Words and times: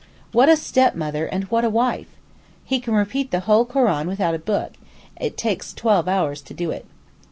What 0.31 0.49
a 0.49 0.57
stepmother 0.57 1.27
and 1.27 1.43
what 1.43 1.63
a 1.63 1.69
wife! 1.69 2.07
He 2.65 2.79
can 2.79 2.95
repeat 2.95 3.29
the 3.29 3.41
whole 3.41 3.65
Koran 3.65 4.07
without 4.07 4.33
a 4.33 4.39
book, 4.39 4.71
it 5.17 5.37
takes 5.37 5.73
twelve 5.75 6.07
hours 6.07 6.41
to 6.41 6.55
do 6.55 6.71
it. 6.71 6.87